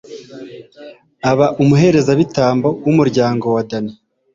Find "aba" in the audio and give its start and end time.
1.31-1.45